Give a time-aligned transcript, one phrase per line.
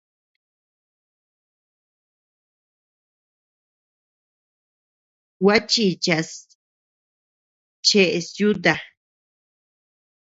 [5.43, 6.29] Gua chichas
[7.87, 8.73] cheʼes yuta.